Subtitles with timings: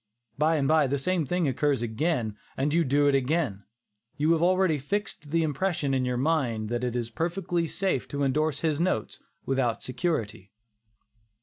[0.35, 3.65] By and by, the same thing occurs again, and you do it again;
[4.17, 8.23] you have already fixed the impression in your mind that it is perfectly safe to
[8.23, 10.51] indorse his notes without security.